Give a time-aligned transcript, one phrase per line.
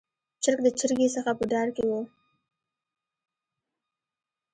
[0.43, 1.93] چرګ د چرګې څخه په ډار کې و.